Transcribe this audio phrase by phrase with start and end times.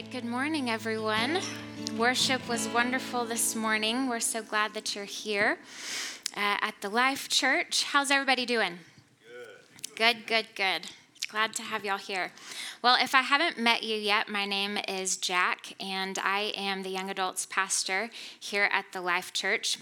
[0.00, 1.38] right, good morning, everyone.
[1.98, 4.08] Worship was wonderful this morning.
[4.08, 5.58] We're so glad that you're here
[6.34, 7.84] uh, at the Life Church.
[7.84, 8.78] How's everybody doing?
[9.94, 9.96] Good.
[9.96, 10.90] Good, good, good.
[11.28, 12.32] Glad to have y'all here.
[12.80, 16.88] Well, if I haven't met you yet, my name is Jacq, and I am the
[16.88, 18.08] young adults pastor
[18.38, 19.76] here at the Life Church.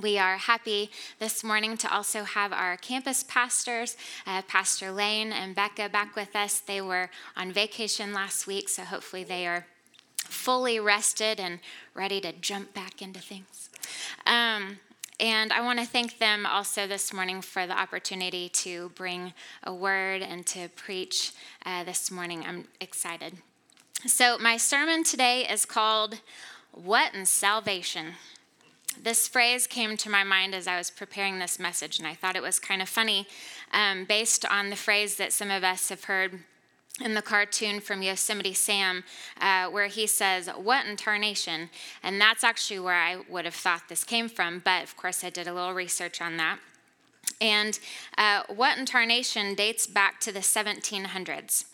[0.00, 0.90] We are happy
[1.20, 3.96] this morning to also have our campus pastors,
[4.26, 6.60] uh, Pastor Lane and Becca, back with us.
[6.60, 9.66] They were on vacation last week, so hopefully they are
[10.16, 11.60] fully rested and
[11.94, 13.70] ready to jump back into things.
[14.26, 14.80] Um,
[15.18, 19.72] and I want to thank them also this morning for the opportunity to bring a
[19.72, 21.32] word and to preach
[21.64, 22.44] uh, this morning.
[22.46, 23.38] I'm excited.
[24.04, 26.20] So, my sermon today is called
[26.72, 28.16] What in Salvation?
[29.02, 32.36] This phrase came to my mind as I was preparing this message, and I thought
[32.36, 33.26] it was kind of funny
[33.72, 36.40] um, based on the phrase that some of us have heard
[37.00, 39.04] in the cartoon from Yosemite Sam,
[39.40, 41.70] uh, where he says, What in tarnation?
[42.02, 45.30] And that's actually where I would have thought this came from, but of course I
[45.30, 46.58] did a little research on that.
[47.40, 47.78] And
[48.16, 51.66] uh, what in tarnation dates back to the 1700s.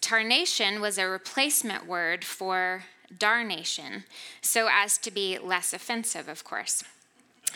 [0.00, 2.84] Tarnation was a replacement word for
[3.16, 4.04] darnation,
[4.40, 6.82] so as to be less offensive, of course.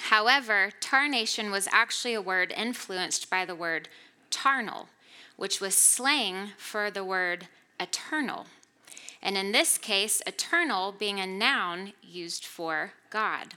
[0.08, 3.88] However, tarnation was actually a word influenced by the word
[4.30, 4.88] tarnal,
[5.36, 8.46] which was slang for the word eternal.
[9.22, 13.54] And in this case, eternal being a noun used for God.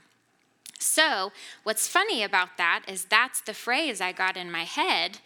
[0.78, 5.18] So, what's funny about that is that's the phrase I got in my head.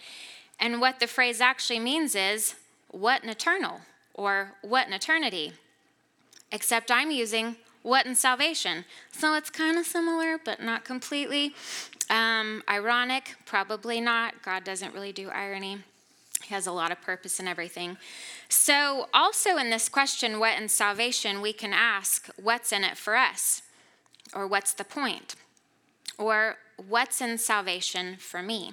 [0.61, 2.55] And what the phrase actually means is,
[2.91, 3.81] what an eternal,
[4.15, 5.55] or what an eternity
[6.53, 8.85] except I'm using what in salvation.
[9.13, 11.55] So it's kind of similar, but not completely.
[12.11, 14.43] Um, ironic, probably not.
[14.43, 15.79] God doesn't really do irony.
[16.43, 17.99] He has a lot of purpose in everything.
[18.49, 23.17] So, also in this question, what in salvation, we can ask, what's in it for
[23.17, 23.63] us?
[24.35, 25.35] Or what's the point?
[26.17, 28.73] Or what's in salvation for me?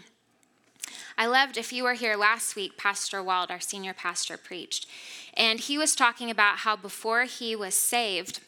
[1.18, 4.88] I loved, if you were here last week, Pastor Wald, our senior pastor, preached.
[5.34, 8.42] And he was talking about how before he was saved,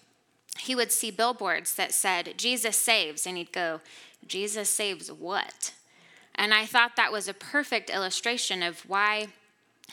[0.59, 3.25] he would see billboards that said, Jesus saves.
[3.25, 3.79] And he'd go,
[4.25, 5.73] Jesus saves what?
[6.35, 9.27] And I thought that was a perfect illustration of why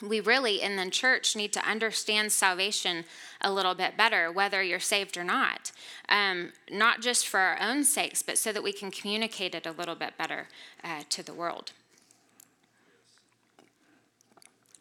[0.03, 3.05] we really in the church need to understand salvation
[3.41, 5.71] a little bit better, whether you're saved or not.
[6.09, 9.73] Um, not just for our own sakes, but so that we can communicate it a
[9.73, 10.49] little bit better
[10.83, 11.71] uh, to the world.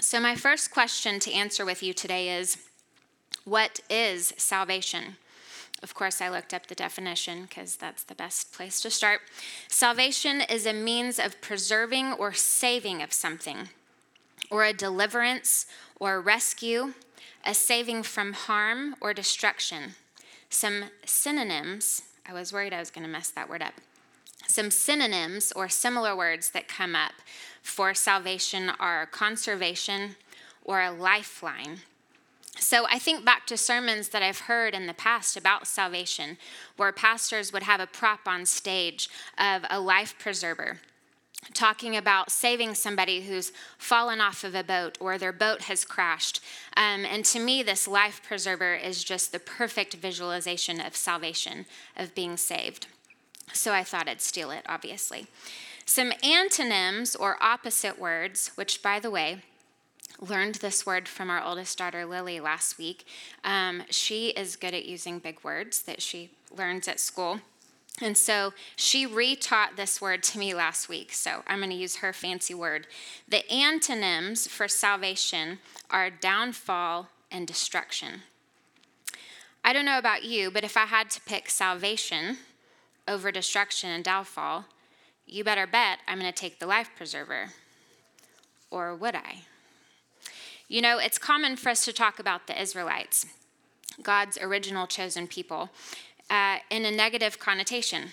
[0.04, 2.58] So, my first question to answer with you today is
[3.46, 5.16] What is salvation?
[5.82, 9.22] Of course, I looked up the definition because that's the best place to start.
[9.70, 13.70] Salvation is a means of preserving or saving of something,
[14.52, 15.68] or a deliverance
[16.02, 16.94] or rescue,
[17.46, 19.96] a saving from harm or destruction.
[20.50, 23.76] Some synonyms, I was worried I was going to mess that word up.
[24.48, 27.14] Some synonyms or similar words that come up
[27.62, 30.16] for salvation are conservation
[30.64, 31.80] or a lifeline.
[32.60, 36.38] So I think back to sermons that I've heard in the past about salvation,
[36.78, 40.80] where pastors would have a prop on stage of a life preserver
[41.54, 46.40] talking about saving somebody who's fallen off of a boat or their boat has crashed.
[46.78, 51.66] Um, and to me, this life preserver is just the perfect visualization of salvation,
[51.98, 52.88] of being saved.
[53.52, 55.28] So I thought I'd steal it, obviously.
[55.86, 59.42] Some antonyms or opposite words, which, by the way,
[60.20, 63.06] learned this word from our oldest daughter Lily last week.
[63.44, 67.40] Um, she is good at using big words that she learns at school.
[68.02, 71.14] And so she retaught this word to me last week.
[71.14, 72.88] So I'm going to use her fancy word.
[73.28, 75.60] The antonyms for salvation
[75.92, 78.22] are downfall and destruction.
[79.64, 82.38] I don't know about you, but if I had to pick salvation
[83.08, 84.66] over destruction and downfall,
[85.26, 87.50] you better bet I'm going to take the life preserver.
[88.70, 89.42] Or would I?
[90.68, 93.26] You know, it's common for us to talk about the Israelites,
[94.02, 95.70] God's original chosen people,
[96.30, 98.10] uh, in a negative connotation.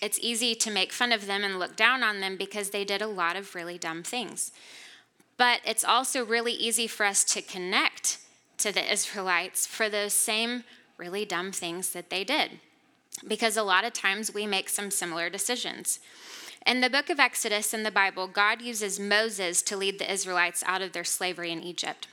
[0.00, 3.02] It's easy to make fun of them and look down on them because they did
[3.02, 4.52] a lot of really dumb things.
[5.36, 8.18] But it's also really easy for us to connect
[8.58, 10.64] to the Israelites for those same
[10.96, 12.60] really dumb things that they did.
[13.26, 16.00] Because a lot of times we make some similar decisions.
[16.66, 20.64] In the book of Exodus in the Bible, God uses Moses to lead the Israelites
[20.66, 22.08] out of their slavery in Egypt.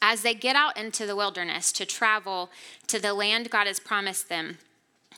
[0.00, 2.50] As they get out into the wilderness to travel
[2.86, 4.58] to the land God has promised them,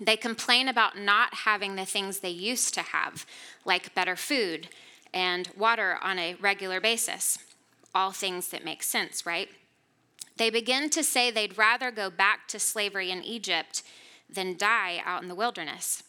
[0.00, 3.26] they complain about not having the things they used to have,
[3.64, 4.68] like better food
[5.12, 7.38] and water on a regular basis.
[7.94, 9.48] All things that make sense, right?
[10.36, 13.82] They begin to say they'd rather go back to slavery in Egypt
[14.28, 16.02] than die out in the wilderness.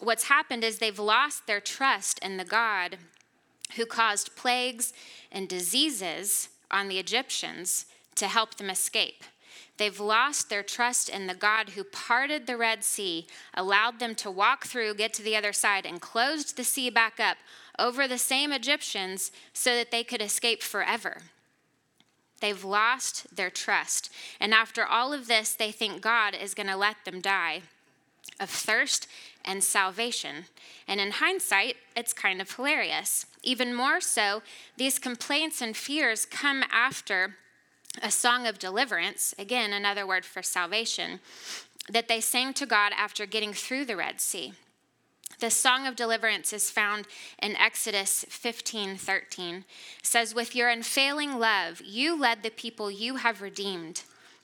[0.00, 2.96] What's happened is they've lost their trust in the God
[3.76, 4.92] who caused plagues
[5.30, 9.24] and diseases on the Egyptians to help them escape.
[9.76, 14.30] They've lost their trust in the God who parted the Red Sea, allowed them to
[14.30, 17.38] walk through, get to the other side, and closed the sea back up
[17.78, 21.22] over the same Egyptians so that they could escape forever.
[22.40, 24.10] They've lost their trust.
[24.40, 27.62] And after all of this, they think God is going to let them die
[28.38, 29.06] of thirst
[29.44, 30.46] and salvation.
[30.88, 33.26] And in hindsight, it's kind of hilarious.
[33.42, 34.42] Even more so,
[34.76, 37.36] these complaints and fears come after
[38.02, 41.20] a song of deliverance, again, another word for salvation,
[41.88, 44.52] that they sang to God after getting through the Red Sea.
[45.40, 47.06] The song of deliverance is found
[47.42, 49.54] in Exodus 15 13.
[49.54, 49.64] It
[50.02, 54.02] says, With your unfailing love, you led the people you have redeemed.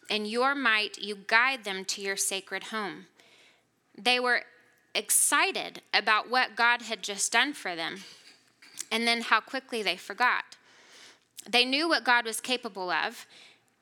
[0.09, 3.07] In your might, you guide them to your sacred home.
[3.97, 4.45] They were
[4.95, 7.99] excited about what God had just done for them,
[8.91, 10.57] and then how quickly they forgot.
[11.47, 13.27] They knew what God was capable of,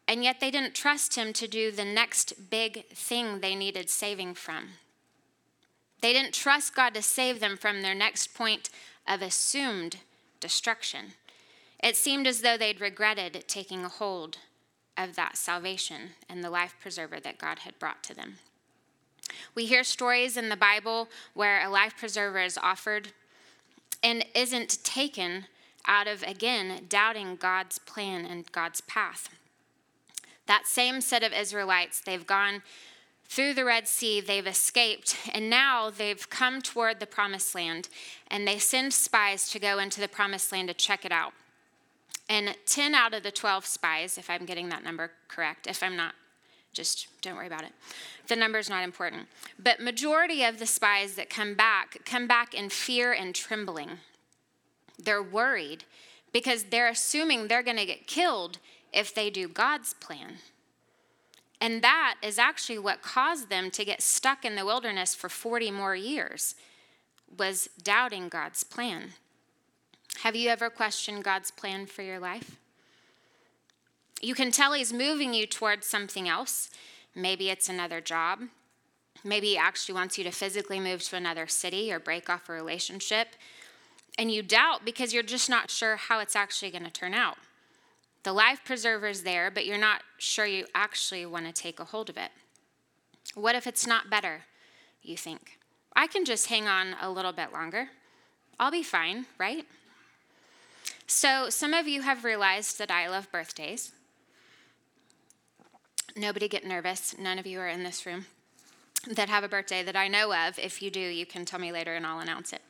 [0.09, 4.35] and yet they didn't trust Him to do the next big thing they needed saving
[4.35, 4.71] from.
[6.05, 8.69] They didn't trust God to save them from their next point
[9.09, 10.01] of assumed
[10.39, 11.15] destruction.
[11.83, 14.37] It seemed as though they'd regretted taking a hold
[14.99, 18.35] of that salvation and the life preserver that God had brought to them.
[19.55, 23.13] We hear stories in the Bible where a life preserver is offered
[24.03, 25.47] and isn't taken
[25.87, 29.31] out of, again, doubting God's plan and God's path.
[30.45, 32.61] That same set of Israelites, they've gone
[33.35, 37.89] through the Red Sea, they've escaped, and now they've come toward the promised land,
[38.29, 41.33] and they send spies to go into the promised land to check it out.
[42.29, 45.97] And 10 out of the 12 spies, if I'm getting that number correct, if I'm
[45.97, 46.15] not,
[46.73, 47.73] just don't worry about it.
[48.29, 49.27] The number's not important.
[49.59, 53.99] But majority of the spies that come back come back in fear and trembling.
[54.97, 55.85] They're worried
[56.33, 58.59] because they're assuming they're going to get killed
[58.93, 60.39] if they do God's plan.
[61.61, 65.71] And that is actually what caused them to get stuck in the wilderness for 40
[65.71, 66.55] more years
[67.37, 69.13] was doubting God's plan.
[70.23, 72.57] Have you ever questioned God's plan for your life?
[74.21, 76.71] You can tell he's moving you towards something else.
[77.15, 78.41] Maybe it's another job.
[79.23, 82.53] Maybe he actually wants you to physically move to another city or break off a
[82.53, 83.29] relationship.
[84.19, 87.37] And you doubt because you're just not sure how it's actually going to turn out.
[88.25, 91.85] The life preserver is there, but you're not sure you actually want to take a
[91.85, 92.31] hold of it.
[93.35, 94.43] What if it's not better,
[95.03, 95.59] you think?
[95.95, 97.91] I can just hang on a little bit longer.
[98.59, 99.67] I'll be fine, right?
[101.07, 103.93] So, some of you have realized that I love birthdays.
[106.17, 107.15] Nobody get nervous.
[107.19, 108.27] None of you are in this room
[109.11, 110.59] that have a birthday that I know of.
[110.59, 112.63] If you do, you can tell me later and I'll announce it.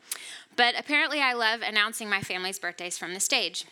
[0.56, 3.66] But apparently, I love announcing my family's birthdays from the stage.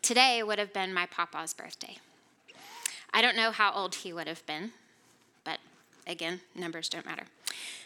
[0.00, 1.98] Today would have been my papa's birthday.
[3.12, 4.72] I don't know how old he would have been,
[5.44, 5.58] but
[6.06, 7.24] again, numbers don't matter.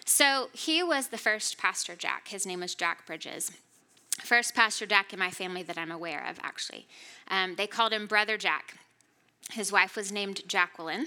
[0.05, 2.29] So he was the first Pastor Jack.
[2.29, 3.51] His name was Jack Bridges.
[4.23, 6.87] First Pastor Jack in my family that I'm aware of, actually.
[7.29, 8.77] Um, they called him Brother Jack.
[9.51, 11.07] His wife was named Jacqueline.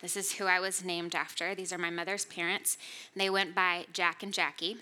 [0.00, 1.54] This is who I was named after.
[1.54, 2.78] These are my mother's parents.
[3.14, 4.78] They went by Jack and Jackie.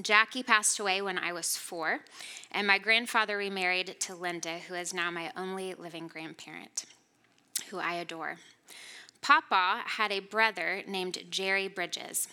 [0.00, 2.00] Jackie passed away when I was four,
[2.52, 6.84] and my grandfather remarried to Linda, who is now my only living grandparent,
[7.70, 8.36] who I adore.
[9.22, 12.28] Papa had a brother named Jerry Bridges,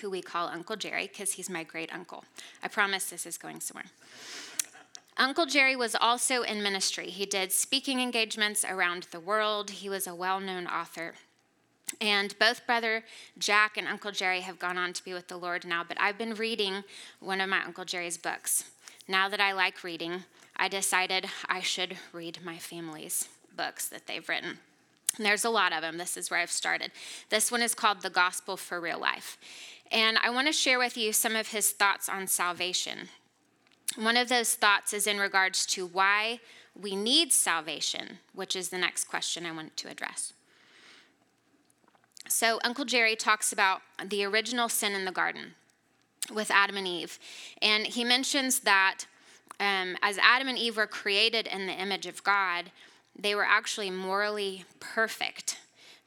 [0.00, 2.24] who we call Uncle Jerry because he's my great uncle.
[2.62, 3.86] I promise this is going somewhere.
[5.16, 7.06] Uncle Jerry was also in ministry.
[7.06, 9.70] He did speaking engagements around the world.
[9.70, 11.14] He was a well known author.
[12.00, 13.04] And both brother
[13.38, 16.18] Jack and Uncle Jerry have gone on to be with the Lord now, but I've
[16.18, 16.84] been reading
[17.20, 18.64] one of my Uncle Jerry's books.
[19.06, 20.24] Now that I like reading,
[20.56, 24.58] I decided I should read my family's books that they've written.
[25.16, 25.98] And there's a lot of them.
[25.98, 26.90] This is where I've started.
[27.28, 29.38] This one is called The Gospel for Real Life.
[29.92, 33.08] And I want to share with you some of his thoughts on salvation.
[33.96, 36.40] One of those thoughts is in regards to why
[36.74, 40.32] we need salvation, which is the next question I want to address.
[42.28, 45.54] So, Uncle Jerry talks about the original sin in the garden
[46.32, 47.18] with Adam and Eve.
[47.60, 49.04] And he mentions that
[49.60, 52.70] um, as Adam and Eve were created in the image of God,
[53.16, 55.58] they were actually morally perfect.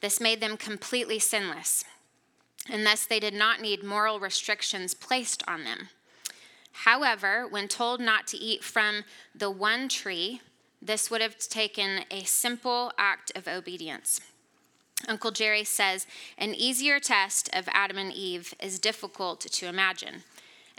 [0.01, 1.85] This made them completely sinless.
[2.69, 5.89] And thus, they did not need moral restrictions placed on them.
[6.71, 10.41] However, when told not to eat from the one tree
[10.81, 14.21] this would have taken a simple act of obedience.
[15.07, 20.23] Uncle Jerry says an easier test of Adam and Eve is difficult to imagine.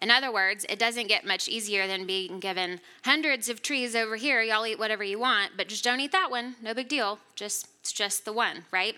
[0.00, 4.16] In other words, it doesn't get much easier than being given hundreds of trees over
[4.16, 4.42] here.
[4.42, 6.54] Y'all eat whatever you want, but just don't eat that one.
[6.62, 7.18] No big deal.
[7.34, 8.94] Just it's just the one, right?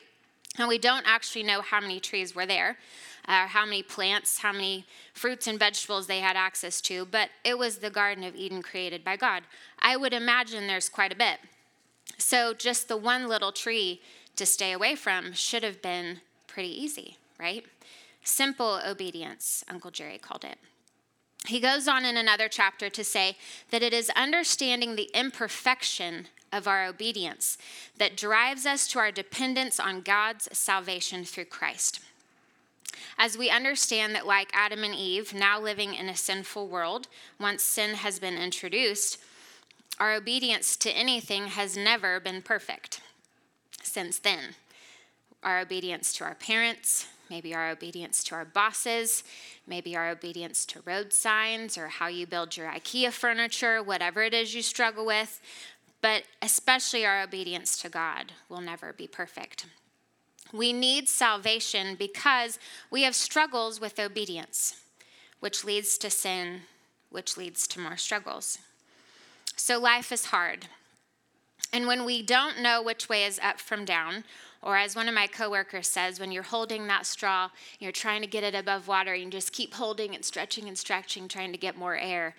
[0.59, 2.77] And we don't actually know how many trees were there,
[3.29, 4.85] or how many plants, how many
[5.15, 9.05] fruits and vegetables they had access to, but it was the Garden of Eden created
[9.05, 9.45] by God.
[9.79, 11.39] I would imagine there's quite a bit.
[12.19, 14.03] So just the one little tree
[14.41, 17.63] to stay away from should have been pretty easy, right?
[18.25, 20.57] Simple obedience, Uncle Jerry called it.
[21.47, 23.37] He goes on in another chapter to say
[23.71, 27.59] that it is understanding the imperfection of our obedience
[27.99, 32.01] that drives us to our dependence on God's salvation through Christ.
[33.19, 37.63] As we understand that, like Adam and Eve, now living in a sinful world, once
[37.63, 39.19] sin has been introduced,
[39.99, 43.03] our obedience to anything has never been perfect
[43.83, 44.55] since then.
[45.43, 49.25] Our obedience to our parents, maybe our obedience to our bosses,
[49.67, 54.35] maybe our obedience to road signs or how you build your IKEA furniture, whatever it
[54.35, 55.41] is you struggle with,
[56.03, 59.67] but especially our obedience to God will never be perfect.
[60.53, 62.59] We need salvation because
[62.91, 64.81] we have struggles with obedience,
[65.39, 66.63] which leads to sin,
[67.11, 68.59] which leads to more struggles.
[69.57, 70.67] So life is hard.
[71.73, 74.25] And when we don't know which way is up from down,
[74.63, 78.27] or as one of my coworkers says, when you're holding that straw, you're trying to
[78.27, 81.59] get it above water, and you just keep holding and stretching and stretching, trying to
[81.59, 82.35] get more air.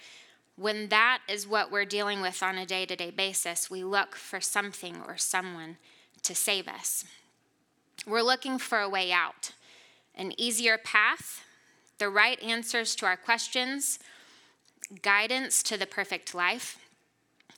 [0.58, 4.16] When that is what we're dealing with on a day to day basis, we look
[4.16, 5.78] for something or someone
[6.24, 7.06] to save us.
[8.06, 9.54] We're looking for a way out,
[10.14, 11.44] an easier path,
[11.98, 13.98] the right answers to our questions,
[15.02, 16.78] guidance to the perfect life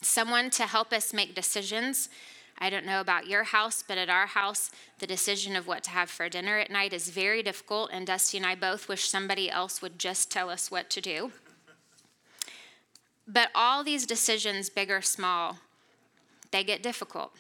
[0.06, 2.10] someone to help us make decisions.
[2.58, 5.90] I don't know about your house, but at our house, the decision of what to
[5.90, 9.50] have for dinner at night is very difficult, and Dusty and I both wish somebody
[9.50, 11.32] else would just tell us what to do.
[13.28, 15.58] But all these decisions, big or small,
[16.52, 17.32] they get difficult.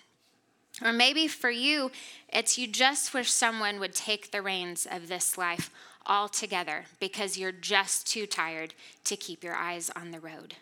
[0.82, 1.91] Or maybe for you,
[2.29, 5.70] it's you just wish someone would take the reins of this life
[6.05, 10.55] altogether because you're just too tired to keep your eyes on the road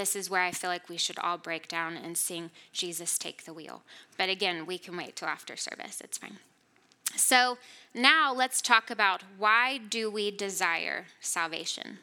[0.00, 3.44] this is where I feel like we should all break down and sing Jesus Take
[3.44, 3.82] the Wheel.
[4.16, 6.00] But again, we can wait till after service.
[6.00, 6.38] It's fine.
[7.16, 7.58] So
[7.94, 11.98] now let's talk about why do we desire salvation?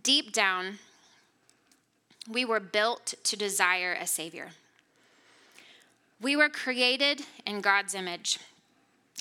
[0.00, 0.78] Deep down,
[2.30, 4.50] we were built to desire a Savior.
[6.20, 8.38] We were created in God's image,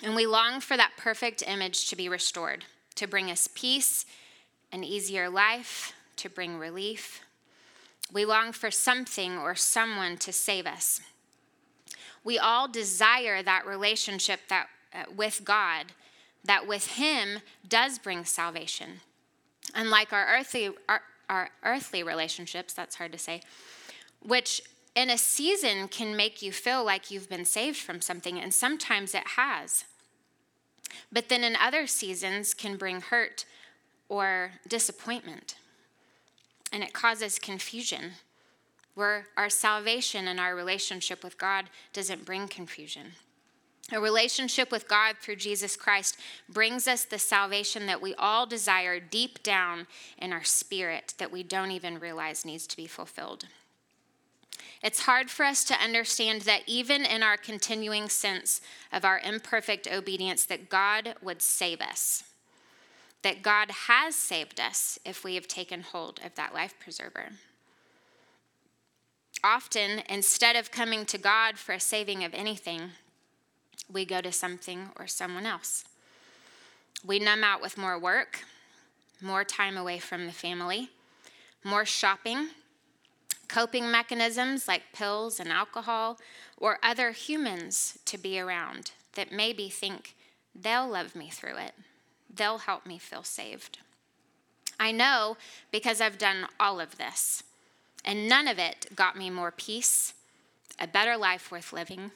[0.04, 4.06] and we long for that perfect image to be restored, to bring us peace,
[4.72, 7.22] an easier life, to bring relief.
[8.14, 11.02] We long for something or someone to save us.
[12.24, 15.94] We all desire that relationship that, uh, with God,
[16.44, 19.02] that with Him does bring salvation.
[19.74, 23.42] Unlike our earthly, our, our earthly relationships, that's hard to say,
[24.22, 24.62] which
[24.94, 29.16] in a season can make you feel like you've been saved from something, and sometimes
[29.16, 29.86] it has.
[31.12, 33.46] But then in other seasons can bring hurt
[34.10, 35.56] or disappointment
[36.72, 38.12] and it causes confusion
[38.94, 43.14] where our salvation and our relationship with God doesn't bring confusion.
[43.94, 49.00] A relationship with God through Jesus Christ brings us the salvation that we all desire
[49.00, 49.88] deep down
[50.18, 53.48] in our spirit that we don't even realize needs to be fulfilled.
[54.82, 58.62] It's hard for us to understand that even in our continuing sense
[58.92, 62.24] of our imperfect obedience that God would save us
[63.24, 67.30] that God has saved us if we have taken hold of that life preserver.
[69.44, 72.92] Often, instead of coming to God for a saving of anything,
[73.92, 75.86] we go to something or someone else.
[77.04, 78.44] We numb out with more work,
[79.20, 80.90] more time away from the family,
[81.64, 82.50] more shopping,
[83.48, 86.20] coping mechanisms like pills and alcohol,
[86.58, 90.16] or other humans to be around that maybe think
[90.56, 91.74] they'll love me through it.
[92.34, 93.80] They'll help me feel saved.
[94.80, 95.38] I know
[95.72, 97.44] because I've done all of this,
[98.04, 100.14] and none of it got me more peace,
[100.80, 102.12] a better life worth living,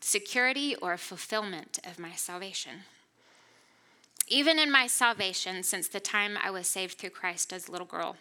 [0.00, 2.82] security, or fulfillment of my salvation.
[4.28, 7.86] Even in my salvation, since the time I was saved through Christ as a little
[7.86, 8.16] girl,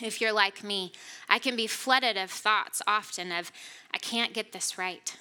[0.00, 0.92] if you're like me,
[1.28, 3.52] I can be flooded of thoughts often of,
[3.92, 5.16] I can't get this right.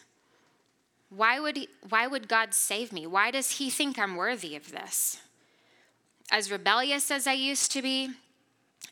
[1.15, 3.05] Why would, he, why would God save me?
[3.05, 5.19] Why does He think I'm worthy of this?
[6.31, 8.11] As rebellious as I used to be,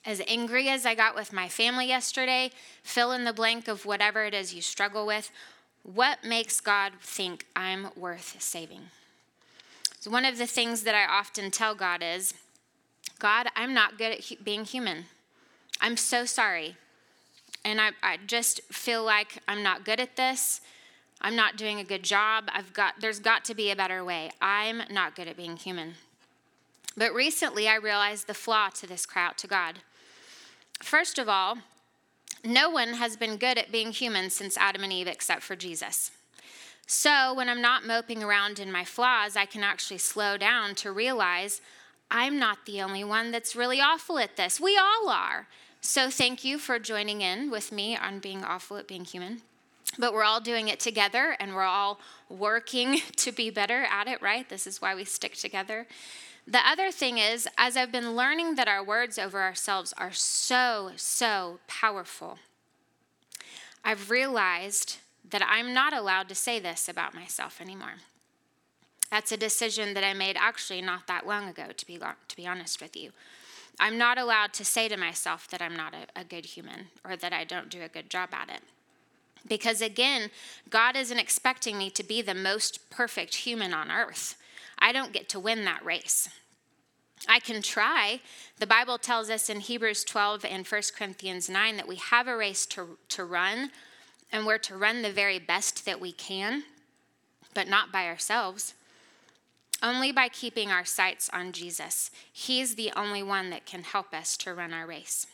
[0.06, 2.52] as angry as I got with my family yesterday,
[2.84, 5.32] fill in the blank of whatever it is you struggle with.
[5.84, 8.82] What makes God think I'm worth saving?
[10.02, 12.34] So one of the things that I often tell God is,
[13.18, 15.06] God, I'm not good at being human.
[15.80, 16.76] I'm so sorry.
[17.64, 20.62] And I, I just feel like I'm not good at this.
[21.22, 22.50] I'm not doing a good job.
[22.54, 24.32] I've got there's got to be a better way.
[24.42, 25.96] I'm not good at being human.
[26.96, 29.80] But recently I realized the flaw to this cry out to God.
[30.82, 31.58] First of all,
[32.44, 36.12] no one has been good at being human since Adam and Eve except for Jesus.
[36.88, 40.92] So when I'm not moping around in my flaws, I can actually slow down to
[40.92, 41.62] realize
[42.10, 44.60] I'm not the only one that's really awful at this.
[44.60, 45.48] We all are.
[45.82, 49.42] So thank you for joining in with me on being awful at being human.
[49.98, 54.22] But we're all doing it together and we're all working to be better at it,
[54.22, 54.48] right?
[54.48, 55.88] This is why we stick together.
[56.48, 60.92] The other thing is, as I've been learning that our words over ourselves are so,
[60.96, 62.40] so powerful,
[63.84, 64.98] I've realized
[65.30, 67.96] that I'm not allowed to say this about myself anymore.
[69.12, 72.48] That's a decision that I made actually not that long ago, to be, to be
[72.48, 73.12] honest with you.
[73.80, 77.16] I'm not allowed to say to myself that I'm not a, a good human or
[77.16, 78.62] that I don't do a good job at it.
[79.48, 80.30] Because again,
[80.70, 84.36] God isn't expecting me to be the most perfect human on earth.
[84.78, 86.30] I don't get to win that race.
[87.28, 88.22] I can try.
[88.60, 92.38] The Bible tells us in Hebrews 12 and 1 Corinthians 9 that we have a
[92.38, 93.72] race to, to run,
[94.32, 96.64] and we're to run the very best that we can,
[97.54, 98.74] but not by ourselves.
[99.82, 102.12] Only by keeping our sights on Jesus.
[102.32, 105.26] He's the only one that can help us to run our race.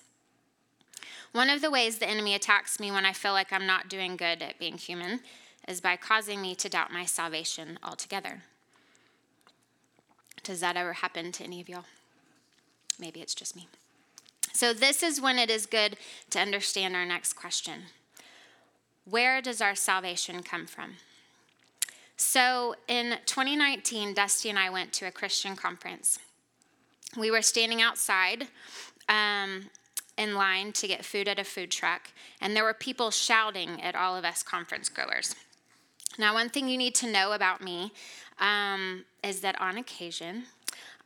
[1.35, 4.15] One of the ways the enemy attacks me when I feel like I'm not doing
[4.15, 5.19] good at being human
[5.67, 8.43] is by causing me to doubt my salvation altogether.
[10.43, 11.83] Does that ever happen to any of y'all?
[12.97, 13.67] Maybe it's just me.
[14.53, 15.97] So, this is when it is good
[16.29, 17.87] to understand our next question
[19.03, 20.93] Where does our salvation come from?
[22.15, 26.17] So, in 2019, Dusty and I went to a Christian conference.
[27.17, 28.47] We were standing outside
[29.09, 29.65] um,
[30.17, 33.95] in line to get food at a food truck, and there were people shouting at
[33.95, 35.35] all of us conference goers.
[36.17, 37.91] Now, one thing you need to know about me
[38.39, 40.43] um, is that on occasion,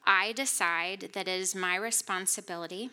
[0.06, 2.90] I decide that it is my responsibility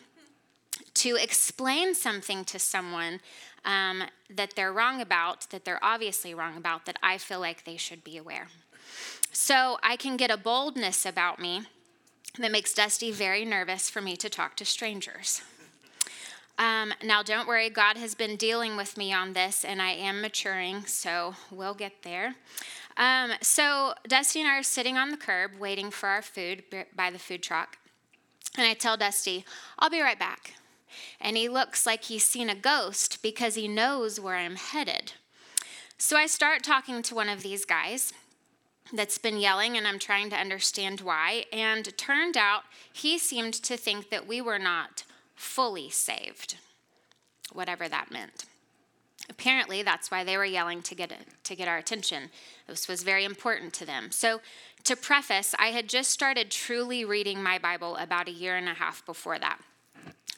[0.95, 3.19] to explain something to someone
[3.65, 7.77] um, that they're wrong about, that they're obviously wrong about, that I feel like they
[7.77, 8.47] should be aware.
[9.31, 11.63] So I can get a boldness about me
[12.39, 15.41] that makes Dusty very nervous for me to talk to strangers.
[16.59, 20.21] Um, now, don't worry, God has been dealing with me on this, and I am
[20.21, 22.35] maturing, so we'll get there.
[22.97, 26.63] Um, so Dusty and I are sitting on the curb waiting for our food
[26.95, 27.77] by the food truck.
[28.57, 29.45] And I tell Dusty,
[29.77, 30.55] I'll be right back.
[31.21, 35.13] And he looks like he's seen a ghost because he knows where I'm headed.
[35.99, 38.13] So I start talking to one of these guys
[38.91, 41.45] that's been yelling, and I'm trying to understand why.
[41.51, 45.03] And turned out he seemed to think that we were not
[45.37, 46.57] fully saved,
[47.53, 48.45] whatever that meant.
[49.29, 51.11] Apparently, that's why they were yelling to get,
[51.43, 52.29] to get our attention.
[52.67, 54.11] This was very important to them.
[54.11, 54.41] So,
[54.83, 58.73] to preface, I had just started truly reading my Bible about a year and a
[58.73, 59.59] half before that.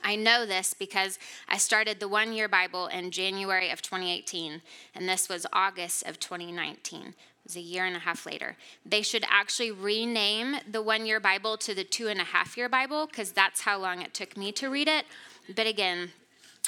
[0.04, 4.62] I know this because I started the one year Bible in January of 2018,
[4.96, 7.14] and this was August of 2019.
[7.50, 8.56] Was a year and a half later.
[8.86, 12.70] They should actually rename the one year Bible to the two and a half year
[12.70, 15.06] Bible because that's how long it took me to read it.
[15.56, 16.12] But again,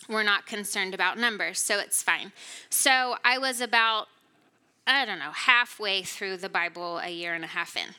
[0.10, 2.32] we're not concerned about numbers, so it's fine.
[2.72, 4.08] So I was about,
[4.88, 7.94] I don't know, halfway through the Bible a year and a half in,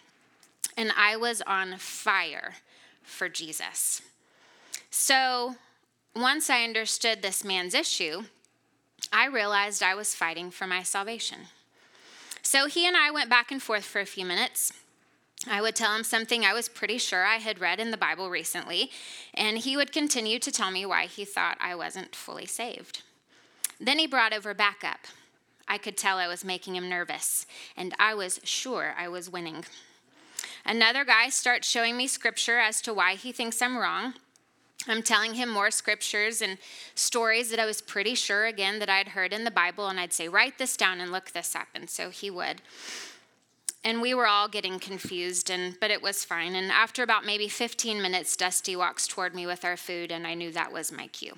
[0.77, 2.55] and I was on fire
[3.05, 4.03] for Jesus.
[4.91, 5.55] So
[6.17, 8.25] once I understood this man's issue,
[9.13, 11.47] I realized I was fighting for my salvation.
[12.43, 14.73] So he and I went back and forth for a few minutes.
[15.49, 18.31] I would tell him something I was pretty sure I had read in the Bible
[18.31, 18.91] recently,
[19.35, 23.03] and he would continue to tell me why he thought I wasn't fully saved.
[23.81, 25.01] Then he brought over backup.
[25.67, 29.65] I could tell I was making him nervous, and I was sure I was winning.
[30.65, 34.15] Another guy starts showing me scripture as to why he thinks I'm wrong.
[34.89, 36.59] I'm telling him more scriptures and
[36.95, 40.13] stories that I was pretty sure, again, that I'd heard in the Bible, and I'd
[40.13, 41.69] say, Write this down and look this up.
[41.75, 42.63] And so he would.
[43.85, 46.55] And we were all getting confused and but it was fine.
[46.55, 50.35] And after about maybe 15 minutes dusty walks toward me with our food and i
[50.35, 51.35] knew that was my cue.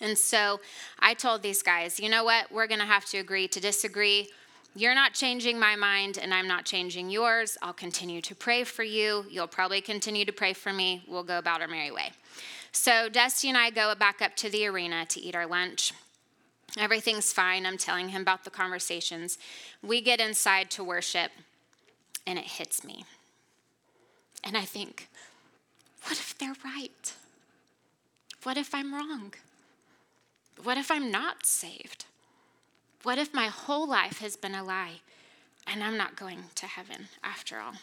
[0.00, 0.60] And so
[0.98, 2.50] i told these guys you know what?
[2.50, 4.30] We're going to have to agree to disagree
[4.74, 8.82] you're not changing my mind and i'm not changing yours i'll continue to pray for
[8.82, 12.10] you you'll probably continue to pray for me we'll go about our merry way
[12.72, 15.92] So Dusty and I go back up to the arena to eat our lunch.
[16.78, 17.66] Everything's fine.
[17.66, 19.38] I'm telling him about the conversations.
[19.82, 21.30] We get inside to worship,
[22.26, 23.04] and it hits me.
[24.42, 25.08] And I think,
[26.04, 27.12] what if they're right?
[28.42, 29.34] What if I'm wrong?
[30.62, 32.06] What if I'm not saved?
[33.02, 35.00] What if my whole life has been a lie
[35.66, 37.74] and I'm not going to heaven after all?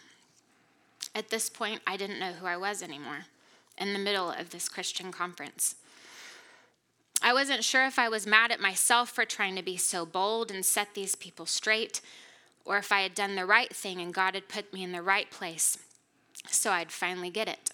[1.13, 3.25] At this point, I didn't know who I was anymore
[3.77, 5.75] in the middle of this Christian conference.
[7.21, 10.51] I wasn't sure if I was mad at myself for trying to be so bold
[10.51, 11.99] and set these people straight,
[12.63, 15.01] or if I had done the right thing and God had put me in the
[15.01, 15.77] right place
[16.47, 17.71] so I'd finally get it.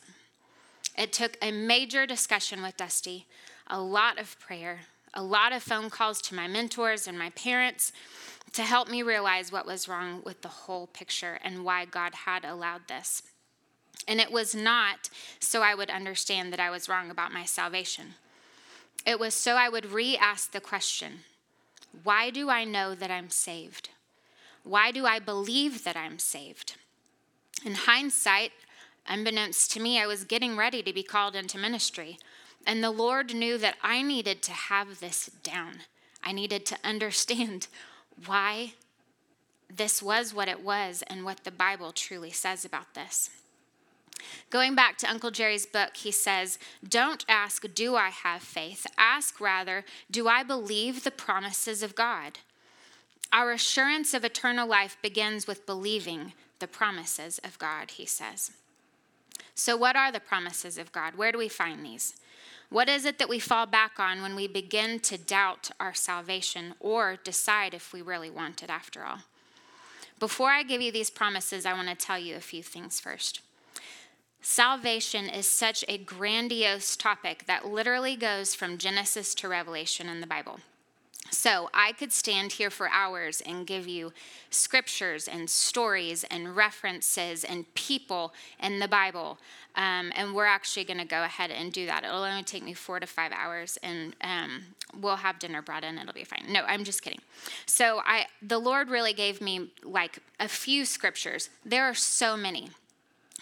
[0.97, 3.25] It took a major discussion with Dusty,
[3.67, 4.81] a lot of prayer,
[5.15, 7.91] a lot of phone calls to my mentors and my parents
[8.53, 12.45] to help me realize what was wrong with the whole picture and why God had
[12.45, 13.23] allowed this.
[14.07, 18.15] And it was not so I would understand that I was wrong about my salvation.
[19.05, 21.21] It was so I would re ask the question
[22.03, 23.89] why do I know that I'm saved?
[24.63, 26.75] Why do I believe that I'm saved?
[27.63, 28.51] In hindsight,
[29.07, 32.17] unbeknownst to me, I was getting ready to be called into ministry.
[32.65, 35.81] And the Lord knew that I needed to have this down.
[36.23, 37.67] I needed to understand
[38.25, 38.73] why
[39.69, 43.29] this was what it was and what the Bible truly says about this.
[44.49, 48.87] Going back to Uncle Jerry's book, he says, Don't ask, Do I have faith?
[48.97, 52.39] Ask rather, Do I believe the promises of God?
[53.33, 58.51] Our assurance of eternal life begins with believing the promises of God, he says.
[59.53, 61.15] So, what are the promises of God?
[61.15, 62.15] Where do we find these?
[62.69, 66.73] What is it that we fall back on when we begin to doubt our salvation
[66.79, 69.19] or decide if we really want it after all?
[70.19, 73.41] Before I give you these promises, I want to tell you a few things first.
[74.41, 80.27] Salvation is such a grandiose topic that literally goes from Genesis to Revelation in the
[80.27, 80.59] Bible.
[81.35, 84.13] So I could stand here for hours and give you
[84.49, 89.37] scriptures and stories and references and people in the Bible.
[89.75, 92.05] Um, and we're actually going to go ahead and do that.
[92.05, 94.63] It'll only take me four to five hours, and um,
[94.99, 95.97] we'll have dinner brought in.
[95.97, 96.45] It'll be fine.
[96.49, 97.19] No, I'm just kidding.
[97.65, 101.49] So I, the Lord really gave me like a few scriptures.
[101.65, 102.69] There are so many.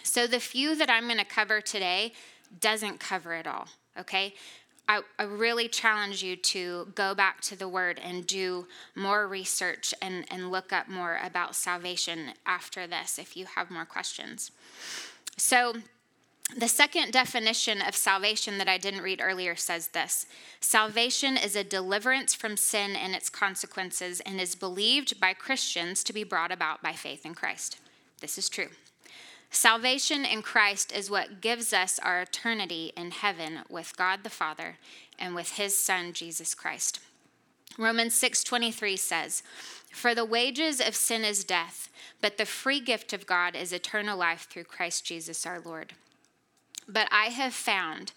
[0.01, 2.13] So the few that I'm going to cover today
[2.59, 3.67] doesn't cover it all.
[3.99, 4.33] Okay,
[4.87, 9.93] I, I, really challenge you to go back to the word and do more research
[10.01, 14.51] and, and look up more about salvation after this if you have more questions.
[15.37, 15.75] So,
[16.57, 20.27] the second definition of salvation that I didn't read earlier says this
[20.59, 26.13] Salvation is a deliverance from sin and its consequences and is believed by Christians to
[26.13, 27.77] be brought about by faith in Christ.
[28.19, 28.69] This is true.
[29.53, 34.79] Salvation in Christ is what gives us our eternity in heaven with God the Father
[35.19, 36.99] and with his son Jesus Christ.
[37.77, 39.43] Romans 6:23 says,
[39.91, 41.89] "For the wages of sin is death,
[42.19, 45.93] but the free gift of God is eternal life through Christ Jesus our Lord."
[46.87, 48.11] But I have found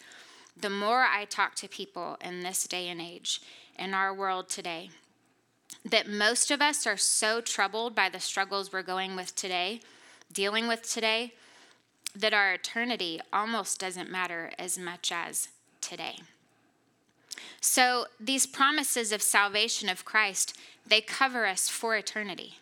[0.55, 3.41] the more I talk to people in this day and age,
[3.75, 4.89] in our world today,
[5.85, 9.81] that most of us are so troubled by the struggles we're going with today
[10.31, 11.33] dealing with today
[12.15, 15.49] that our eternity almost doesn't matter as much as
[15.81, 16.19] today.
[17.61, 22.55] So, these promises of salvation of Christ, they cover us for eternity.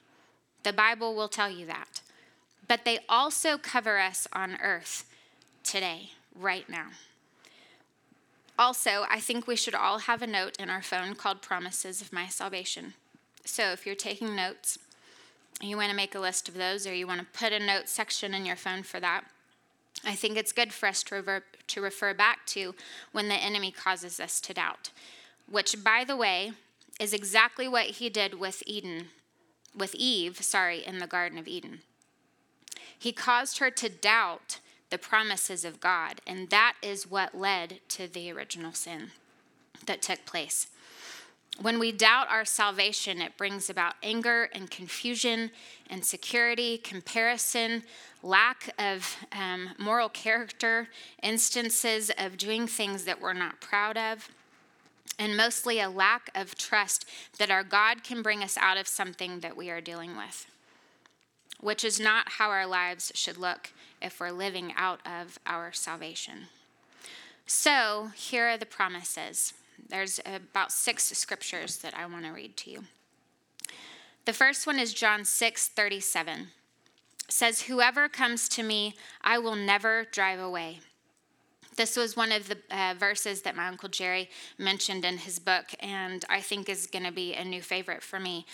[0.63, 2.01] The Bible will tell you that.
[2.67, 5.05] But they also cover us on earth
[5.63, 6.87] today, right now.
[8.57, 12.13] Also, I think we should all have a note in our phone called Promises of
[12.13, 12.93] My Salvation.
[13.45, 14.79] So, if you're taking notes,
[15.61, 17.87] you want to make a list of those or you want to put a note
[17.87, 19.23] section in your phone for that.
[20.05, 22.75] I think it's good for us to, to refer back to
[23.11, 24.91] when the enemy causes us to doubt,
[25.49, 26.51] which, by the way,
[26.99, 29.07] is exactly what he did with Eden,
[29.75, 31.79] with Eve, sorry, in the Garden of Eden.
[32.97, 38.07] He caused her to doubt the promises of God, and that is what led to
[38.07, 39.11] the original sin
[39.85, 40.67] that took place.
[41.61, 45.51] When we doubt our salvation, it brings about anger and confusion,
[45.89, 47.83] insecurity, comparison,
[48.21, 50.89] lack of um, moral character,
[51.23, 54.29] instances of doing things that we're not proud of,
[55.17, 57.05] and mostly a lack of trust
[57.37, 60.47] that our God can bring us out of something that we are dealing with,
[61.61, 66.47] which is not how our lives should look if we're living out of our salvation.
[67.47, 69.53] So, here are the promises.
[69.89, 72.83] There's about six scriptures that I want to read to you.
[74.25, 76.39] The first one is John 6 37.
[76.39, 76.47] It
[77.31, 80.79] says, Whoever comes to me, I will never drive away.
[81.75, 85.65] This was one of the uh, verses that my Uncle Jerry mentioned in his book,
[85.79, 88.45] and I think is going to be a new favorite for me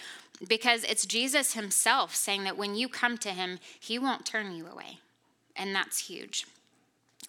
[0.48, 4.68] because it's Jesus himself saying that when you come to him, he won't turn you
[4.68, 5.00] away.
[5.56, 6.48] And that's huge.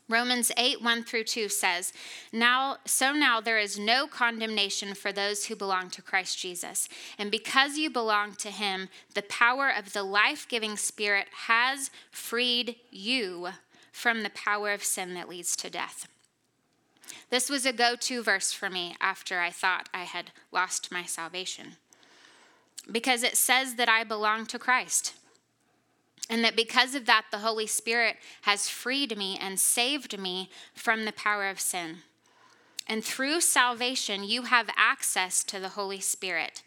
[0.08, 1.92] Romans 8, 1 through 2 says,
[2.32, 6.88] Now, so now there is no condemnation for those who belong to Christ Jesus.
[7.18, 12.76] And because you belong to him, the power of the life giving Spirit has freed
[12.90, 13.50] you
[13.90, 16.08] from the power of sin that leads to death.
[17.30, 21.04] This was a go to verse for me after I thought I had lost my
[21.04, 21.76] salvation.
[22.90, 25.14] Because it says that I belong to Christ.
[26.30, 31.04] And that because of that, the Holy Spirit has freed me and saved me from
[31.04, 31.98] the power of sin.
[32.86, 36.62] And through salvation, you have access to the Holy Spirit.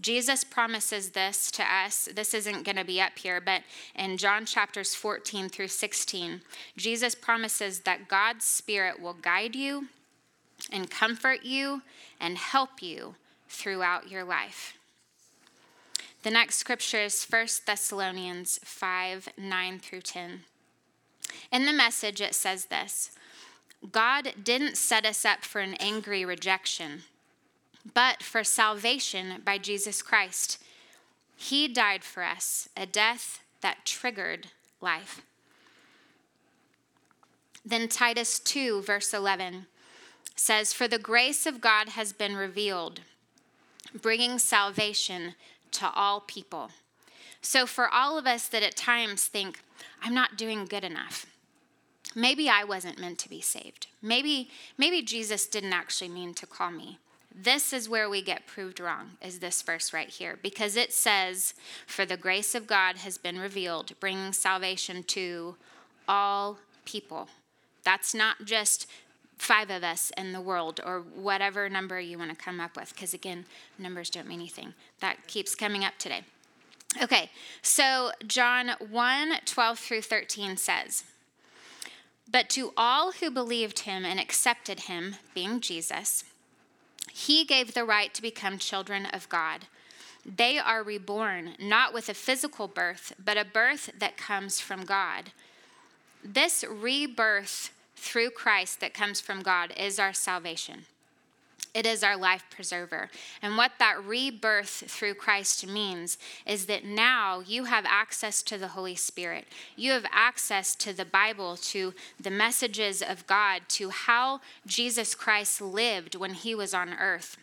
[0.00, 2.08] Jesus promises this to us.
[2.14, 3.62] This isn't going to be up here, but
[3.94, 6.40] in John chapters 14 through 16,
[6.76, 9.88] Jesus promises that God's Spirit will guide you
[10.70, 11.82] and comfort you
[12.18, 13.16] and help you
[13.48, 14.78] throughout your life.
[16.22, 20.40] The next scripture is 1 Thessalonians 5 9 through 10.
[21.50, 23.10] In the message, it says this
[23.90, 27.02] God didn't set us up for an angry rejection
[27.94, 30.62] but for salvation by Jesus Christ.
[31.36, 34.48] He died for us, a death that triggered
[34.80, 35.22] life.
[37.64, 39.66] Then Titus 2, verse 11
[40.36, 43.00] says, For the grace of God has been revealed,
[44.00, 45.34] bringing salvation
[45.72, 46.70] to all people.
[47.40, 49.60] So, for all of us that at times think,
[50.02, 51.26] I'm not doing good enough,
[52.14, 53.88] maybe I wasn't meant to be saved.
[54.00, 56.98] Maybe, maybe Jesus didn't actually mean to call me.
[57.34, 61.54] This is where we get proved wrong, is this verse right here, because it says,
[61.86, 65.56] For the grace of God has been revealed, bringing salvation to
[66.06, 67.28] all people.
[67.84, 68.86] That's not just
[69.38, 72.94] five of us in the world or whatever number you want to come up with,
[72.94, 73.44] because again,
[73.78, 74.74] numbers don't mean anything.
[75.00, 76.22] That keeps coming up today.
[77.00, 77.30] Okay,
[77.62, 81.04] so John 1 12 through 13 says,
[82.30, 86.24] But to all who believed him and accepted him, being Jesus,
[87.10, 89.66] he gave the right to become children of God.
[90.24, 95.32] They are reborn not with a physical birth, but a birth that comes from God.
[96.24, 100.86] This rebirth through Christ that comes from God is our salvation.
[101.74, 103.08] It is our life preserver.
[103.40, 108.68] And what that rebirth through Christ means is that now you have access to the
[108.68, 109.46] Holy Spirit.
[109.74, 115.62] You have access to the Bible, to the messages of God, to how Jesus Christ
[115.62, 117.38] lived when he was on earth.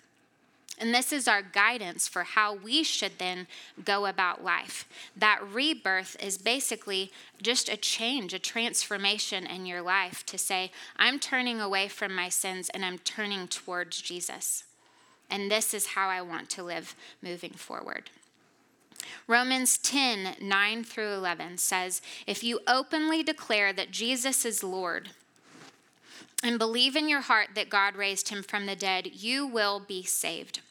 [0.79, 3.47] And this is our guidance for how we should then
[3.83, 4.87] go about life.
[5.15, 7.11] That rebirth is basically
[7.41, 12.29] just a change, a transformation in your life to say, I'm turning away from my
[12.29, 14.63] sins and I'm turning towards Jesus.
[15.29, 18.09] And this is how I want to live moving forward.
[19.27, 25.09] Romans 10 9 through 11 says, If you openly declare that Jesus is Lord,
[26.43, 30.03] and believe in your heart that God raised him from the dead, you will be
[30.03, 30.61] saved.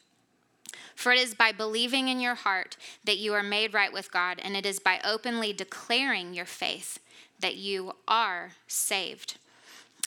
[0.99, 4.37] For it is by believing in your heart that you are made right with God,
[4.43, 6.99] and it is by openly declaring your faith
[7.39, 9.37] that you are saved.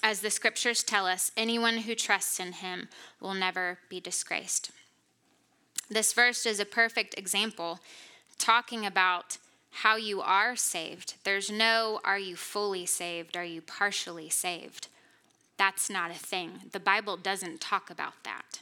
[0.03, 4.71] As the scriptures tell us, anyone who trusts in him will never be disgraced.
[5.89, 7.81] This verse is a perfect example
[8.37, 9.39] talking about
[9.71, 11.15] how you are saved.
[11.25, 13.35] There's no, are you fully saved?
[13.35, 14.89] Are you partially saved?
[15.57, 16.65] That's not a thing.
[16.73, 18.61] The Bible doesn't talk about that.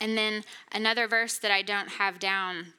[0.00, 2.72] And then another verse that I don't have down,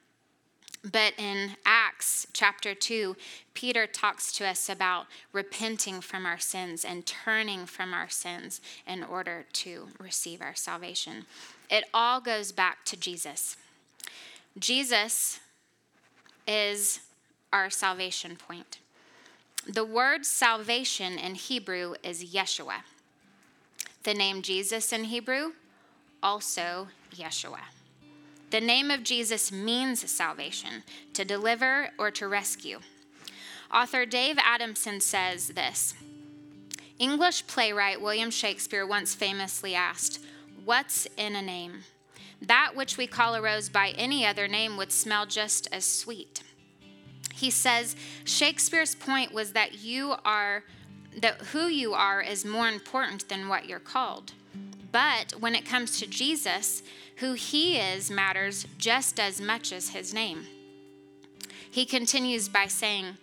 [0.82, 3.14] but in Acts chapter 2,
[3.52, 9.04] Peter talks to us about repenting from our sins and turning from our sins in
[9.04, 11.26] order to receive our salvation.
[11.68, 13.58] It all goes back to Jesus.
[14.58, 15.40] Jesus
[16.48, 17.00] is
[17.52, 18.78] our salvation point.
[19.68, 22.82] The word salvation in Hebrew is Yeshua.
[24.04, 25.52] The name Jesus in Hebrew,
[26.22, 27.60] also Yeshua.
[28.50, 30.82] The name of Jesus means salvation,
[31.14, 32.80] to deliver or to rescue.
[33.72, 35.94] Author Dave Adamson says this
[36.98, 40.20] English playwright William Shakespeare once famously asked,
[40.64, 41.84] What's in a name?
[42.42, 46.42] That which we call a rose by any other name would smell just as sweet.
[47.32, 50.64] He says Shakespeare's point was that you are
[51.18, 54.32] that who you are is more important than what you're called.
[54.92, 56.82] But when it comes to Jesus,
[57.16, 60.46] who he is matters just as much as his name.
[61.70, 63.18] He continues by saying,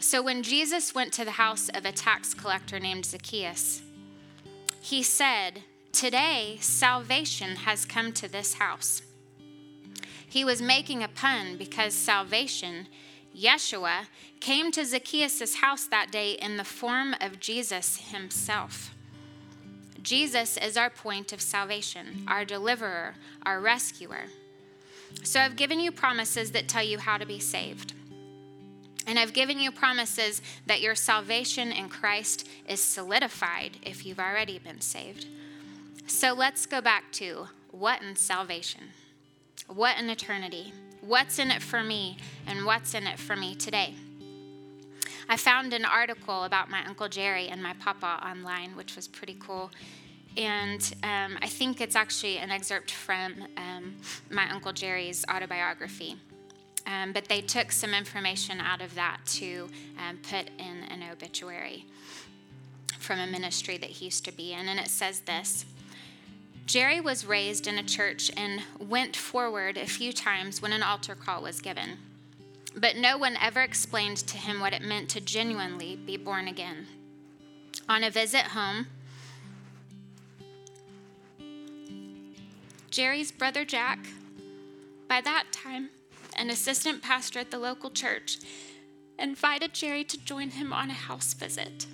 [0.00, 3.82] So when Jesus went to the house of a tax collector named Zacchaeus,
[4.80, 5.62] he said,
[5.92, 9.02] Today salvation has come to this house.
[10.28, 12.86] He was making a pun because salvation,
[13.36, 14.06] Yeshua,
[14.40, 18.94] came to Zacchaeus' house that day in the form of Jesus himself.
[20.02, 24.24] Jesus is our point of salvation, our deliverer, our rescuer.
[25.22, 27.94] So I've given you promises that tell you how to be saved.
[29.06, 34.58] And I've given you promises that your salvation in Christ is solidified if you've already
[34.58, 35.26] been saved.
[36.06, 38.90] So let's go back to what in salvation?
[39.66, 40.72] What in eternity?
[41.00, 42.16] What's in it for me?
[42.46, 43.94] And what's in it for me today?
[45.28, 49.36] I found an article about my Uncle Jerry and my papa online, which was pretty
[49.40, 49.70] cool.
[50.36, 53.96] And um, I think it's actually an excerpt from um,
[54.30, 56.16] my Uncle Jerry's autobiography.
[56.86, 61.86] Um, but they took some information out of that to um, put in an obituary
[62.98, 64.68] from a ministry that he used to be in.
[64.68, 65.64] And it says this
[66.66, 71.14] Jerry was raised in a church and went forward a few times when an altar
[71.14, 71.98] call was given.
[72.74, 76.86] But no one ever explained to him what it meant to genuinely be born again.
[77.88, 78.86] On a visit home,
[82.90, 83.98] Jerry's brother Jack,
[85.08, 85.90] by that time,
[86.36, 88.38] an assistant pastor at the local church,
[89.18, 91.86] invited Jerry to join him on a house visit.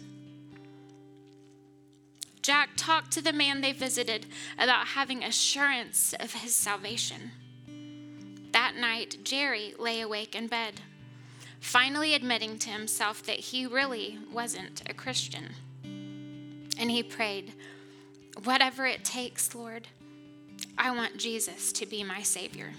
[2.42, 4.26] Jack talked to the man they visited
[4.58, 7.32] about having assurance of his salvation.
[8.68, 10.82] That night, Jerry lay awake in bed,
[11.58, 15.54] finally admitting to himself that he really wasn't a Christian.
[15.84, 17.54] And he prayed,
[18.44, 19.88] Whatever it takes, Lord,
[20.76, 22.74] I want Jesus to be my Savior.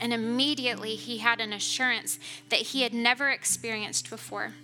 [0.00, 4.54] And immediately he had an assurance that he had never experienced before.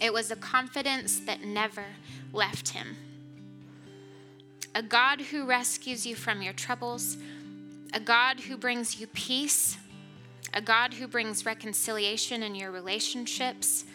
[0.00, 1.84] It was a confidence that never
[2.32, 2.96] left him.
[4.74, 7.16] A God who rescues you from your troubles,
[7.96, 9.78] a God who brings you peace,
[10.52, 13.86] a God who brings reconciliation in your relationships,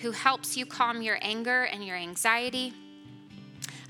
[0.00, 2.72] who helps you calm your anger and your anxiety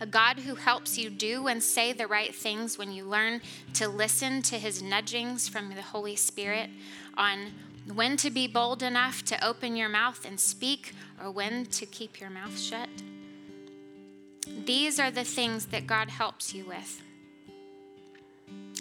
[0.00, 3.40] a God who helps you do and say the right things when you learn
[3.74, 6.70] to listen to his nudgings from the Holy Spirit
[7.16, 7.52] on
[7.92, 12.20] when to be bold enough to open your mouth and speak or when to keep
[12.20, 12.88] your mouth shut.
[14.64, 17.02] These are the things that God helps you with.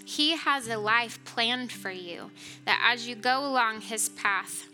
[0.08, 2.32] He has a life planned for you
[2.64, 4.66] that as you go along his path,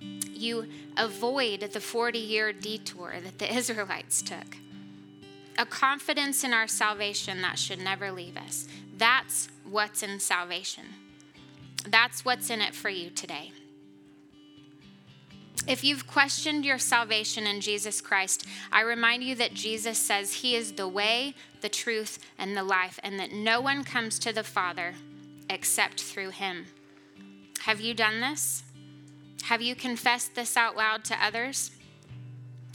[0.00, 4.56] you avoid the 40 year detour that the Israelites took
[5.58, 8.66] a confidence in our salvation that should never leave us.
[8.96, 10.84] That's what's in salvation.
[11.86, 13.52] That's what's in it for you today.
[15.66, 20.56] If you've questioned your salvation in Jesus Christ, I remind you that Jesus says He
[20.56, 24.42] is the way, the truth, and the life, and that no one comes to the
[24.42, 24.94] Father
[25.48, 26.66] except through Him.
[27.60, 28.64] Have you done this?
[29.44, 31.70] Have you confessed this out loud to others?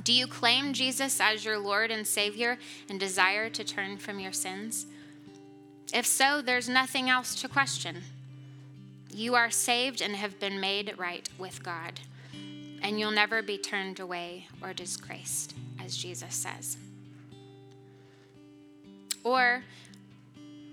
[0.04, 2.58] Do you claim Jesus as your Lord and Savior
[2.89, 4.86] and desire to turn from your sins?
[5.93, 8.04] If so, there's nothing else to question.
[9.12, 12.00] You are saved and have been made right with God,
[12.82, 16.78] and you'll never be turned away or disgraced, as Jesus says.
[19.24, 19.63] Or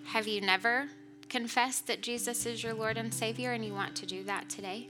[0.06, 0.88] have you never
[1.28, 4.88] confessed that Jesus is your Lord and Savior and you want to do that today?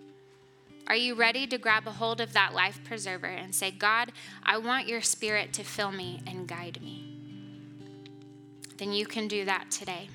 [0.87, 4.59] Are you ready to grab a hold of that life preserver and say, God, I
[4.59, 7.15] want your spirit to fill me and guide me?
[8.77, 10.09] Then you can do that today.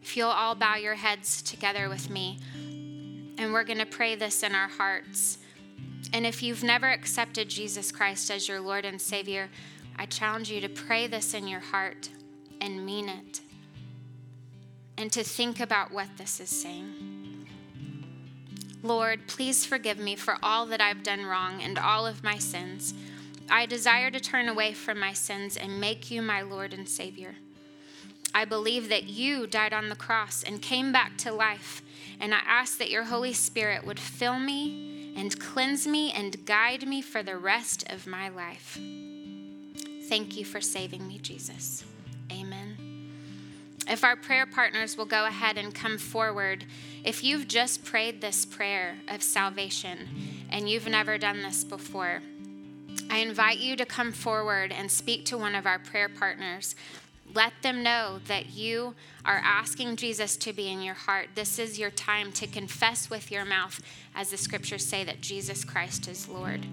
[0.00, 2.38] If you'll all bow your heads together with me,
[3.38, 5.38] and we're going to pray this in our hearts.
[6.12, 9.48] And if you've never accepted Jesus Christ as your Lord and Savior,
[9.96, 12.10] I challenge you to pray this in your heart
[12.60, 13.40] and mean it,
[14.96, 17.46] and to think about what this is saying.
[18.82, 22.94] Lord, please forgive me for all that I've done wrong and all of my sins.
[23.50, 27.34] I desire to turn away from my sins and make you my Lord and Savior.
[28.34, 31.82] I believe that you died on the cross and came back to life,
[32.20, 36.86] and I ask that your Holy Spirit would fill me and cleanse me and guide
[36.86, 38.78] me for the rest of my life.
[40.08, 41.84] Thank you for saving me, Jesus.
[42.32, 42.76] Amen.
[43.88, 46.64] If our prayer partners will go ahead and come forward,
[47.04, 50.08] if you've just prayed this prayer of salvation
[50.50, 52.20] and you've never done this before,
[53.10, 56.74] I invite you to come forward and speak to one of our prayer partners.
[57.38, 61.28] Let them know that you are asking Jesus to be in your heart.
[61.36, 63.80] This is your time to confess with your mouth,
[64.12, 66.66] as the scriptures say, that Jesus Christ is Lord.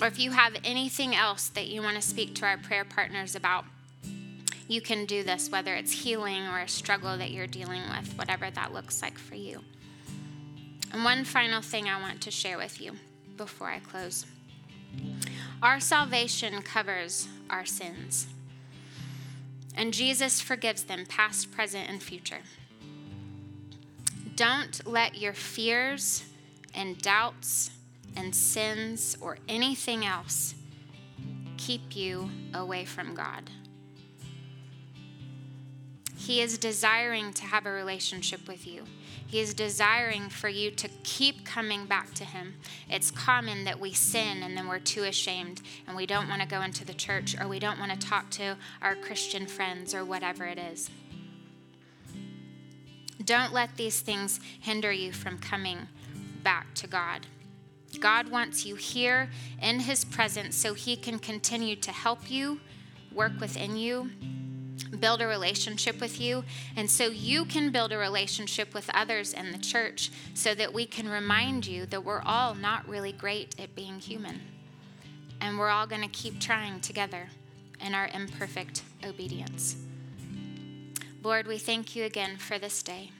[0.00, 3.36] Or if you have anything else that you want to speak to our prayer partners
[3.36, 3.66] about,
[4.66, 8.50] you can do this, whether it's healing or a struggle that you're dealing with, whatever
[8.50, 9.60] that looks like for you.
[10.92, 12.94] And one final thing I want to share with you
[13.36, 14.26] before I close
[15.62, 18.26] our salvation covers our sins,
[19.76, 22.40] and Jesus forgives them, past, present, and future.
[24.36, 26.24] Don't let your fears
[26.74, 27.70] and doubts
[28.16, 30.54] and sins or anything else
[31.56, 33.50] keep you away from God.
[36.16, 38.84] He is desiring to have a relationship with you.
[39.34, 42.54] He is desiring for you to keep coming back to Him.
[42.88, 46.46] It's common that we sin and then we're too ashamed and we don't want to
[46.46, 50.04] go into the church or we don't want to talk to our Christian friends or
[50.04, 50.88] whatever it is.
[53.24, 55.88] Don't let these things hinder you from coming
[56.44, 57.26] back to God.
[57.98, 59.30] God wants you here
[59.60, 62.60] in His presence so He can continue to help you,
[63.12, 64.10] work within you,
[64.98, 66.44] build a relationship with you,
[66.76, 70.86] and so you can build a relationship with others in the church so that we
[70.86, 74.40] can remind you that we're all not really great at being human.
[75.40, 77.28] And we're all going to keep trying together
[77.84, 79.76] in our imperfect obedience.
[81.22, 83.10] Lord, we thank you again for this day.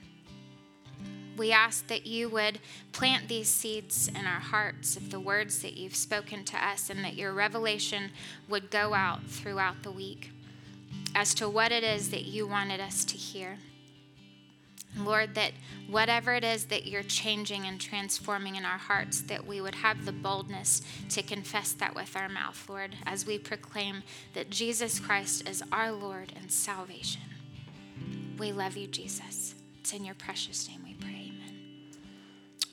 [1.37, 2.59] We ask that you would
[2.93, 7.03] plant these seeds in our hearts of the words that you've spoken to us, and
[7.03, 8.11] that your revelation
[8.47, 10.31] would go out throughout the week
[11.15, 13.57] as to what it is that you wanted us to hear.
[14.97, 15.51] Lord, that
[15.89, 20.05] whatever it is that you're changing and transforming in our hearts, that we would have
[20.05, 24.03] the boldness to confess that with our mouth, Lord, as we proclaim
[24.33, 27.21] that Jesus Christ is our Lord and salvation.
[28.37, 29.55] We love you, Jesus.
[29.79, 31.31] It's in your precious name we pray.
[31.33, 31.55] Amen.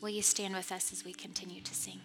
[0.00, 2.00] Will you stand with us as we continue to sing?